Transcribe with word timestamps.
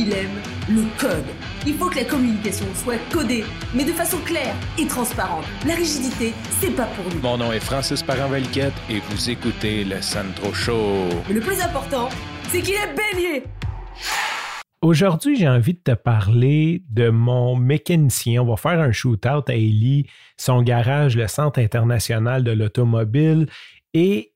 il 0.00 0.12
aime 0.14 0.40
le 0.70 0.84
code. 0.98 1.26
Il 1.66 1.74
faut 1.74 1.90
que 1.90 1.96
la 1.96 2.04
communication 2.04 2.64
soit 2.74 2.96
codée, 3.12 3.44
mais 3.74 3.84
de 3.84 3.92
façon 3.92 4.16
claire 4.24 4.54
et 4.78 4.86
transparente. 4.86 5.44
La 5.66 5.74
rigidité, 5.74 6.32
c'est 6.58 6.74
pas 6.74 6.86
pour 6.86 7.04
nous. 7.12 7.20
Mon 7.20 7.36
nom 7.36 7.52
est 7.52 7.60
Francis 7.60 8.02
parent 8.02 8.32
et 8.34 9.00
vous 9.10 9.30
écoutez 9.30 9.84
le 9.84 10.00
Sandro 10.00 10.54
Show. 10.54 11.08
Mais 11.28 11.34
le 11.34 11.40
plus 11.40 11.60
important, 11.60 12.08
c'est 12.48 12.62
qu'il 12.62 12.74
est 12.74 12.94
bélier. 12.94 13.44
Aujourd'hui, 14.80 15.36
j'ai 15.36 15.48
envie 15.48 15.74
de 15.74 15.80
te 15.80 15.94
parler 15.94 16.82
de 16.88 17.10
mon 17.10 17.54
mécanicien. 17.56 18.40
On 18.40 18.46
va 18.46 18.56
faire 18.56 18.80
un 18.80 18.92
shootout 18.92 19.44
à 19.48 19.54
Ellie, 19.54 20.06
son 20.38 20.62
garage, 20.62 21.14
le 21.14 21.28
Centre 21.28 21.60
international 21.60 22.42
de 22.42 22.52
l'automobile. 22.52 23.46
Et 23.92 24.32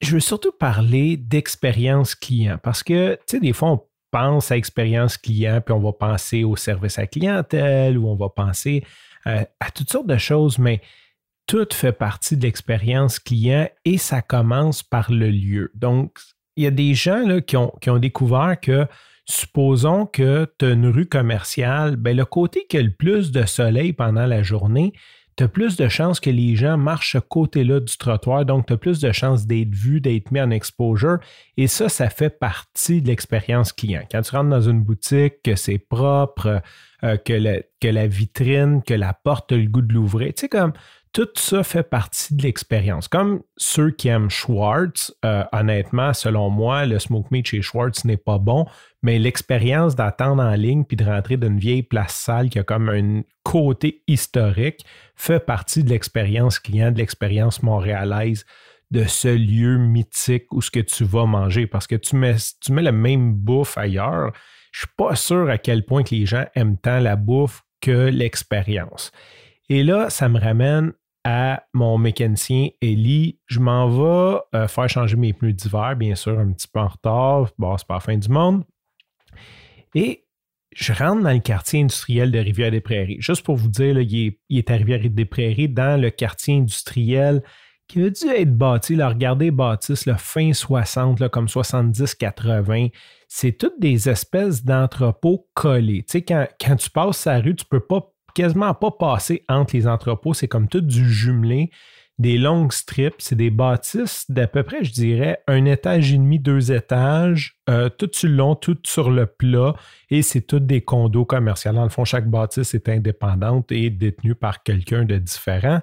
je 0.00 0.14
veux 0.14 0.20
surtout 0.20 0.50
parler 0.50 1.16
d'expérience 1.16 2.16
client 2.16 2.58
parce 2.60 2.82
que, 2.82 3.14
tu 3.28 3.36
sais, 3.36 3.40
des 3.40 3.52
fois, 3.52 3.70
on 3.70 3.82
pense 4.16 4.50
à 4.50 4.56
expérience 4.56 5.18
client, 5.18 5.60
puis 5.60 5.74
on 5.74 5.80
va 5.80 5.92
penser 5.92 6.42
au 6.42 6.56
service 6.56 6.98
à 6.98 7.06
clientèle 7.06 7.98
ou 7.98 8.08
on 8.08 8.16
va 8.16 8.30
penser 8.30 8.82
euh, 9.26 9.44
à, 9.60 9.70
toutes 9.70 9.90
sortes 9.90 10.06
de 10.06 10.16
choses, 10.16 10.58
mais 10.58 10.80
tout 11.46 11.68
fait 11.70 11.92
partie 11.92 12.38
de 12.38 12.42
l'expérience 12.42 13.18
client 13.18 13.68
et 13.84 13.98
ça 13.98 14.22
commence 14.22 14.82
par 14.82 15.12
le 15.12 15.28
lieu. 15.28 15.70
Donc, 15.74 16.16
il 16.56 16.64
y 16.64 16.66
a 16.66 16.70
des 16.70 16.94
gens 16.94 17.40
qui, 17.46 17.58
ont, 17.58 17.74
qui 17.82 17.90
ont 17.90 17.98
découvert 17.98 18.58
que 18.58 18.86
supposons 19.26 20.06
que 20.06 20.50
tu 20.58 20.64
as 20.64 20.70
une 20.70 20.86
rue 20.86 21.06
commerciale, 21.06 21.96
ben, 21.96 22.16
le 22.16 22.24
côté 22.24 22.64
qui 22.70 22.78
a 22.78 22.82
le 22.82 22.94
plus 22.94 23.32
de 23.32 23.44
soleil 23.44 23.92
pendant 23.92 24.24
la 24.24 24.42
journée, 24.42 24.94
tu 25.36 25.44
as 25.44 25.48
plus 25.48 25.76
de 25.76 25.88
chances 25.88 26.18
que 26.18 26.30
les 26.30 26.56
gens 26.56 26.78
marchent 26.78 27.12
ce 27.12 27.18
côté-là 27.18 27.80
du 27.80 27.96
trottoir, 27.98 28.46
donc 28.46 28.66
tu 28.66 28.72
as 28.72 28.78
plus 28.78 29.00
de 29.00 29.12
chances 29.12 29.46
d'être 29.46 29.74
vu, 29.74 30.00
d'être 30.00 30.30
mis 30.30 30.40
en 30.40 30.50
exposure. 30.50 31.18
Et 31.58 31.66
ça, 31.66 31.88
ça 31.88 32.08
fait 32.08 32.30
partie 32.30 33.02
de 33.02 33.08
l'expérience 33.08 33.72
client. 33.72 34.02
Quand 34.10 34.22
tu 34.22 34.34
rentres 34.34 34.48
dans 34.48 34.62
une 34.62 34.82
boutique, 34.82 35.42
que 35.42 35.54
c'est 35.54 35.78
propre, 35.78 36.62
euh, 37.04 37.16
que, 37.18 37.62
que, 37.80 37.88
la 37.88 38.06
vitrine, 38.06 38.82
que 38.82 38.94
la 38.94 39.12
porte 39.12 39.52
a 39.52 39.56
le 39.56 39.68
goût 39.68 39.82
de 39.82 39.92
l'ouvrir, 39.92 40.32
tu 40.34 40.42
sais, 40.42 40.48
comme 40.48 40.72
tout 41.16 41.30
ça 41.36 41.62
fait 41.62 41.82
partie 41.82 42.34
de 42.34 42.42
l'expérience. 42.42 43.08
Comme 43.08 43.40
ceux 43.56 43.90
qui 43.90 44.08
aiment 44.08 44.28
Schwartz, 44.28 45.14
euh, 45.24 45.44
honnêtement, 45.50 46.12
selon 46.12 46.50
moi, 46.50 46.84
le 46.84 46.98
smoke 46.98 47.28
meat 47.30 47.46
chez 47.46 47.62
Schwartz 47.62 48.04
n'est 48.04 48.18
pas 48.18 48.36
bon, 48.36 48.66
mais 49.02 49.18
l'expérience 49.18 49.96
d'attendre 49.96 50.42
en 50.42 50.52
ligne 50.52 50.84
puis 50.84 50.94
de 50.94 51.06
rentrer 51.06 51.38
d'une 51.38 51.58
vieille 51.58 51.82
place 51.82 52.14
sale 52.14 52.50
qui 52.50 52.58
a 52.58 52.64
comme 52.64 52.90
un 52.90 53.22
côté 53.44 54.02
historique 54.06 54.84
fait 55.14 55.40
partie 55.40 55.82
de 55.82 55.88
l'expérience 55.88 56.58
client, 56.58 56.92
de 56.92 56.98
l'expérience 56.98 57.62
montréalaise 57.62 58.44
de 58.90 59.04
ce 59.04 59.28
lieu 59.28 59.78
mythique 59.78 60.52
où 60.52 60.60
ce 60.60 60.70
que 60.70 60.80
tu 60.80 61.04
vas 61.04 61.24
manger. 61.24 61.66
Parce 61.66 61.86
que 61.86 61.96
tu 61.96 62.16
mets, 62.16 62.36
tu 62.60 62.72
mets 62.72 62.82
la 62.82 62.92
même 62.92 63.32
bouffe 63.32 63.78
ailleurs, 63.78 64.32
je 64.70 64.80
suis 64.80 64.94
pas 64.98 65.16
sûr 65.16 65.48
à 65.48 65.56
quel 65.56 65.86
point 65.86 66.02
que 66.02 66.14
les 66.14 66.26
gens 66.26 66.44
aiment 66.54 66.76
tant 66.76 67.00
la 67.00 67.16
bouffe 67.16 67.62
que 67.80 68.10
l'expérience. 68.10 69.12
Et 69.70 69.82
là, 69.82 70.10
ça 70.10 70.28
me 70.28 70.38
ramène 70.38 70.92
à 71.28 71.64
mon 71.74 71.98
mécanicien 71.98 72.68
Ellie. 72.80 73.40
Je 73.46 73.58
m'en 73.58 73.88
vais 73.88 74.38
euh, 74.54 74.68
faire 74.68 74.88
changer 74.88 75.16
mes 75.16 75.32
pneus 75.32 75.52
d'hiver, 75.52 75.96
bien 75.96 76.14
sûr, 76.14 76.38
un 76.38 76.52
petit 76.52 76.68
peu 76.68 76.78
en 76.78 76.86
retard. 76.86 77.48
Bon, 77.58 77.76
c'est 77.76 77.86
pas 77.86 77.94
la 77.94 78.00
fin 78.00 78.16
du 78.16 78.28
monde. 78.28 78.62
Et 79.96 80.24
je 80.72 80.92
rentre 80.92 81.24
dans 81.24 81.32
le 81.32 81.40
quartier 81.40 81.80
industriel 81.80 82.30
de 82.30 82.38
Rivière-des-Prairies. 82.38 83.16
Juste 83.18 83.44
pour 83.44 83.56
vous 83.56 83.68
dire, 83.68 83.98
il, 83.98 84.36
est, 84.50 84.70
à 84.70 84.76
Rivière-des-Prairies, 84.76 85.68
dans 85.68 86.00
le 86.00 86.10
quartier 86.10 86.58
industriel 86.58 87.42
qui 87.88 88.04
a 88.04 88.10
dû 88.10 88.28
être 88.28 88.56
bâti. 88.56 88.94
Là, 88.94 89.08
regardez 89.08 89.50
bâtisse, 89.50 90.06
le 90.06 90.14
fin 90.14 90.52
60, 90.52 91.28
comme 91.28 91.46
70-80. 91.46 92.92
C'est 93.26 93.58
toutes 93.58 93.80
des 93.80 94.08
espèces 94.08 94.64
d'entrepôts 94.64 95.48
collés. 95.54 96.04
Tu 96.04 96.18
sais, 96.18 96.22
quand, 96.22 96.46
quand 96.60 96.76
tu 96.76 96.90
passes 96.90 97.18
sa 97.18 97.38
rue, 97.38 97.56
tu 97.56 97.64
ne 97.64 97.78
peux 97.78 97.84
pas 97.84 98.12
quasiment 98.36 98.74
pas 98.74 98.90
passer 98.90 99.44
entre 99.48 99.74
les 99.74 99.88
entrepôts. 99.88 100.34
C'est 100.34 100.46
comme 100.46 100.68
tout 100.68 100.82
du 100.82 101.10
jumelé, 101.10 101.70
des 102.18 102.36
longues 102.36 102.72
strips. 102.72 103.14
C'est 103.18 103.34
des 103.34 103.50
bâtisses 103.50 104.30
d'à 104.30 104.46
peu 104.46 104.62
près, 104.62 104.84
je 104.84 104.92
dirais, 104.92 105.38
un 105.48 105.64
étage 105.64 106.12
et 106.12 106.18
demi, 106.18 106.38
deux 106.38 106.70
étages, 106.70 107.56
euh, 107.70 107.88
tout 107.88 108.10
sur 108.12 108.28
le 108.28 108.34
long, 108.36 108.54
tout 108.54 108.78
sur 108.84 109.10
le 109.10 109.26
plat. 109.26 109.74
Et 110.10 110.20
c'est 110.20 110.42
tout 110.42 110.60
des 110.60 110.82
condos 110.82 111.24
commerciaux. 111.24 111.72
Dans 111.72 111.84
le 111.84 111.88
fond, 111.88 112.04
chaque 112.04 112.28
bâtisse 112.28 112.74
est 112.74 112.88
indépendante 112.90 113.72
et 113.72 113.88
détenue 113.88 114.34
par 114.34 114.62
quelqu'un 114.62 115.04
de 115.04 115.16
différent. 115.16 115.80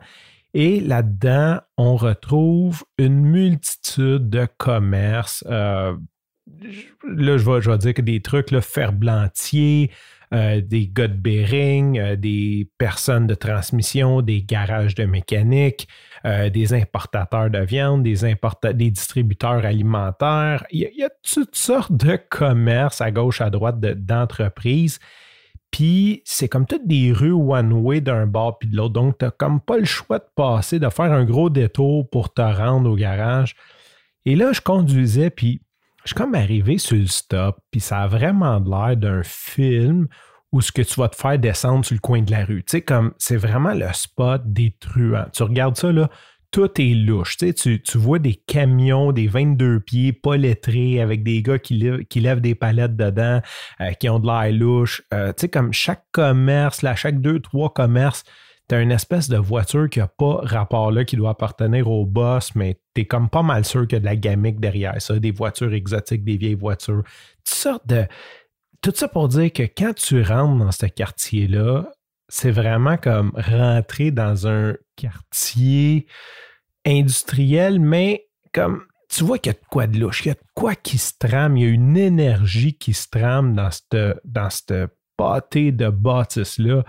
Et 0.54 0.80
là-dedans, 0.80 1.60
on 1.78 1.96
retrouve 1.96 2.84
une 3.00 3.22
multitude 3.22 4.30
de 4.30 4.48
commerces. 4.60 5.44
Euh, 5.50 5.96
là, 7.08 7.38
je 7.38 7.50
vais, 7.50 7.62
je 7.62 7.72
vais, 7.72 7.78
dire 7.80 7.94
que 7.96 8.04
des 8.04 8.22
trucs, 8.22 8.52
là, 8.52 8.62
ferblantier, 8.62 9.90
euh, 10.34 10.62
des 10.62 10.88
gars 10.88 11.08
de 11.08 11.14
bearing, 11.14 12.00
euh, 12.00 12.16
des 12.16 12.68
personnes 12.80 13.28
de 13.28 13.36
transmission, 13.36 14.24
des 14.24 14.42
garages 14.42 14.96
de 14.96 15.06
mécanique, 15.06 15.88
euh, 16.26 16.50
des 16.50 16.74
importateurs 16.74 17.52
de 17.52 17.60
viande, 17.60 18.02
des, 18.02 18.16
des 18.74 18.90
distributeurs 18.90 19.64
alimentaires. 19.64 20.66
Il 20.72 20.90
y, 20.96 21.04
a, 21.04 21.10
toutes 21.22 21.56
sortes 21.56 21.92
de 21.92 22.18
commerces 22.30 23.00
à 23.00 23.12
gauche, 23.12 23.42
à 23.42 23.52
droite 23.52 23.80
d'entreprises. 23.80 25.00
puis 25.70 26.24
c'est 26.26 26.50
comme 26.50 26.66
toutes 26.66 26.88
des 26.88 27.12
rues 27.12 27.32
one-way 27.32 28.02
d'un 28.02 28.26
bord 28.26 28.58
puis 28.58 28.70
de 28.70 28.76
l'autre. 28.76 28.94
Donc, 28.94 29.20
tu 29.20 29.26
n'as 29.26 29.32
comme 29.32 29.62
pas 29.62 29.78
le 29.78 29.86
choix 29.86 30.18
de 30.18 30.26
passer, 30.36 30.80
de 30.80 30.90
faire 30.90 31.12
un 31.12 31.26
gros 31.26 31.52
détour 31.52 32.10
pour 32.10 32.34
te 32.34 32.42
rendre 32.42 32.90
au 32.90 32.96
garage. 32.96 33.56
Et 34.26 34.36
là, 34.36 34.52
je 34.52 34.62
conduisais, 34.62 35.30
puis 35.30 35.62
je 36.04 36.10
suis 36.10 36.16
comme 36.16 36.36
arrivé 36.36 36.78
sur 36.78 36.98
le 36.98 37.08
stop, 37.08 37.58
puis 37.72 37.80
ça 37.80 38.00
a 38.00 38.08
vraiment 38.08 38.60
l'air 38.60 38.98
d'un 38.98 39.24
film 39.24 40.08
où 40.52 40.62
ce 40.62 40.72
que 40.72 40.82
tu 40.82 41.00
vas 41.00 41.10
te 41.10 41.16
faire 41.16 41.40
descendre 41.40 41.84
sur 41.84 41.96
le 41.96 42.00
coin 42.00 42.22
de 42.22 42.32
la 42.32 42.46
rue. 42.46 42.64
Tu 42.64 42.72
sais, 42.72 42.82
comme 42.82 43.14
c'est 43.18 43.38
vraiment 43.38 43.74
le 43.74 43.88
spot 43.94 44.42
des 44.46 44.76
truands. 44.80 45.26
Tu 45.34 45.44
regardes 45.44 45.76
ça, 45.76 45.92
là, 45.92 46.10
tout 46.52 46.70
est 46.80 46.94
louche. 46.94 47.38
Tu, 47.38 47.82
tu, 47.82 47.98
vois 47.98 48.20
des 48.20 48.36
camions, 48.36 49.12
des 49.12 49.28
22 49.28 49.80
pieds, 49.80 50.14
pas 50.14 50.38
lettrés, 50.38 51.02
avec 51.02 51.24
des 51.24 51.42
gars 51.42 51.58
qui, 51.58 51.74
lèvent, 51.74 52.42
des 52.42 52.54
palettes 52.54 52.96
dedans, 52.96 53.42
euh, 53.82 53.92
qui 53.94 54.08
ont 54.10 54.20
de 54.20 54.28
l'air 54.28 54.54
louche. 54.54 55.02
Euh, 55.12 55.30
tu 55.30 55.42
sais, 55.42 55.50
comme 55.50 55.74
chaque 55.74 56.04
commerce, 56.12 56.84
là, 56.84 56.96
chaque 56.96 57.20
deux, 57.20 57.40
trois 57.40 57.74
commerces, 57.74 58.24
tu 58.70 58.76
as 58.76 58.82
une 58.82 58.92
espèce 58.92 59.30
de 59.30 59.38
voiture 59.38 59.90
qui 59.90 60.00
n'a 60.00 60.08
pas 60.08 60.40
rapport 60.44 60.92
là, 60.92 61.04
qui 61.04 61.16
doit 61.16 61.32
appartenir 61.32 61.90
au 61.90 62.06
boss, 62.06 62.56
mais 62.56 62.80
tu 62.96 63.02
es 63.02 63.06
comme 63.06 63.30
pas 63.30 63.44
mal 63.44 63.66
sûr 63.66 63.88
qu'il 63.88 63.96
y 63.96 63.98
a 63.98 64.00
de 64.00 64.06
la 64.06 64.16
gamique 64.16 64.60
derrière 64.60 65.02
ça, 65.02 65.20
des 65.20 65.32
voitures 65.32 65.74
exotiques, 65.74 66.24
des 66.24 66.38
vieilles 66.38 66.56
voitures. 66.56 67.04
Toutes 67.46 67.56
sortes. 67.56 67.94
Tout 68.82 68.92
ça 68.96 69.08
pour 69.08 69.30
dire 69.30 69.52
que 69.52 69.64
quand 69.64 69.94
tu 69.96 70.22
rentres 70.22 70.64
dans 70.64 70.72
ce 70.72 70.86
quartier-là, 70.86 71.90
c'est 72.28 72.52
vraiment 72.52 72.98
comme 72.98 73.32
rentrer 73.36 74.12
dans 74.12 74.48
un 74.48 74.76
quartier 74.96 76.08
industriel, 76.86 77.80
mais 77.80 78.28
comme 78.54 78.84
tu 79.10 79.24
vois 79.24 79.38
qu'il 79.38 79.52
y 79.52 79.56
a 79.56 79.60
de 79.60 79.68
quoi 79.70 79.88
de 79.88 80.00
louche, 80.00 80.26
il 80.26 80.30
y 80.30 80.32
a 80.32 80.34
de 80.34 80.40
quoi 80.56 80.76
qui 80.76 80.98
se 80.98 81.14
trame, 81.20 81.58
il 81.58 81.64
y 81.64 81.66
a 81.66 81.70
une 81.70 81.96
énergie 81.96 82.78
qui 82.78 82.94
se 82.94 83.08
trame 83.10 83.54
dans 83.54 83.70
cette, 83.70 84.20
dans 84.26 84.50
cette 84.50 84.74
pâté 85.16 85.72
de 85.72 85.90
bâtisse-là 85.90 86.84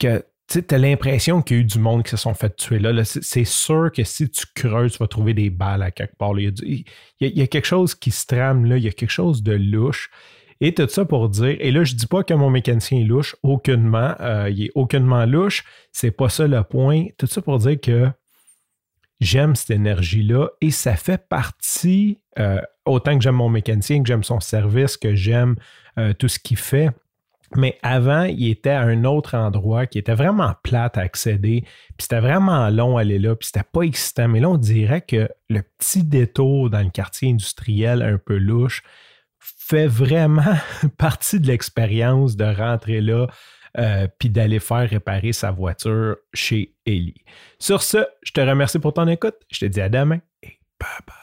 que 0.00 0.24
tu 0.60 0.74
as 0.74 0.78
l'impression 0.78 1.42
qu'il 1.42 1.56
y 1.56 1.60
a 1.60 1.62
eu 1.62 1.64
du 1.64 1.78
monde 1.78 2.02
qui 2.02 2.10
se 2.10 2.16
sont 2.16 2.34
fait 2.34 2.54
tuer 2.56 2.78
là. 2.78 3.04
c'est 3.04 3.44
sûr 3.44 3.90
que 3.94 4.04
si 4.04 4.30
tu 4.30 4.44
creuses, 4.54 4.92
tu 4.92 4.98
vas 4.98 5.06
trouver 5.06 5.34
des 5.34 5.50
balles 5.50 5.82
à 5.82 5.90
quelque 5.90 6.16
part. 6.16 6.38
Il, 6.38 6.84
y 7.20 7.42
a, 7.42 7.46
quelque 7.46 7.66
chose 7.66 7.94
qui 7.94 8.10
se 8.10 8.26
trame 8.26 8.64
là, 8.64 8.76
il 8.76 8.84
y 8.84 8.88
a 8.88 8.92
quelque 8.92 9.10
chose 9.10 9.42
de 9.42 9.52
louche. 9.52 10.10
Et 10.60 10.74
tout 10.74 10.88
ça 10.88 11.04
pour 11.04 11.28
dire, 11.28 11.56
et 11.58 11.72
là, 11.72 11.82
je 11.82 11.94
dis 11.94 12.06
pas 12.06 12.22
que 12.22 12.34
mon 12.34 12.48
mécanicien 12.48 13.00
est 13.00 13.04
louche, 13.04 13.34
aucunement. 13.42 14.14
Euh, 14.20 14.48
il 14.48 14.66
est 14.66 14.70
aucunement 14.76 15.26
louche. 15.26 15.64
C'est 15.90 16.12
pas 16.12 16.28
ça 16.28 16.46
le 16.46 16.62
point. 16.62 17.06
Tout 17.18 17.26
ça 17.26 17.42
pour 17.42 17.58
dire 17.58 17.80
que 17.80 18.08
j'aime 19.18 19.56
cette 19.56 19.70
énergie-là 19.70 20.50
et 20.60 20.70
ça 20.70 20.94
fait 20.94 21.28
partie, 21.28 22.20
euh, 22.38 22.60
autant 22.84 23.16
que 23.16 23.22
j'aime 23.22 23.36
mon 23.36 23.48
mécanicien, 23.48 24.02
que 24.02 24.06
j'aime 24.06 24.22
son 24.22 24.40
service, 24.40 24.96
que 24.96 25.14
j'aime 25.14 25.56
euh, 25.98 26.12
tout 26.12 26.28
ce 26.28 26.38
qu'il 26.38 26.56
fait 26.56 26.90
mais 27.56 27.78
avant, 27.82 28.24
il 28.24 28.48
était 28.48 28.70
à 28.70 28.82
un 28.82 29.04
autre 29.04 29.36
endroit 29.36 29.86
qui 29.86 29.98
était 29.98 30.14
vraiment 30.14 30.54
plate 30.62 30.98
à 30.98 31.02
accéder, 31.02 31.62
puis 31.62 31.96
c'était 32.00 32.20
vraiment 32.20 32.68
long 32.70 32.96
à 32.96 33.02
aller 33.02 33.18
là, 33.18 33.34
puis 33.34 33.46
c'était 33.46 33.68
pas 33.70 33.82
excitant. 33.82 34.28
Mais 34.28 34.40
là, 34.40 34.50
on 34.50 34.58
dirait 34.58 35.02
que 35.02 35.28
le 35.48 35.62
petit 35.78 36.04
détour 36.04 36.70
dans 36.70 36.82
le 36.82 36.90
quartier 36.90 37.30
industriel 37.30 38.02
un 38.02 38.18
peu 38.18 38.36
louche 38.36 38.82
fait 39.38 39.86
vraiment 39.86 40.56
partie 40.98 41.40
de 41.40 41.46
l'expérience 41.46 42.36
de 42.36 42.44
rentrer 42.44 43.00
là, 43.00 43.26
euh, 43.78 44.06
puis 44.18 44.28
d'aller 44.28 44.60
faire 44.60 44.88
réparer 44.88 45.32
sa 45.32 45.50
voiture 45.50 46.16
chez 46.34 46.74
Ellie. 46.84 47.22
Sur 47.58 47.82
ce, 47.82 48.04
je 48.22 48.32
te 48.32 48.40
remercie 48.40 48.78
pour 48.78 48.92
ton 48.92 49.08
écoute. 49.08 49.36
Je 49.50 49.60
te 49.60 49.64
dis 49.64 49.80
à 49.80 49.88
demain 49.88 50.20
et 50.42 50.58
bye 50.78 50.88
bye. 51.06 51.21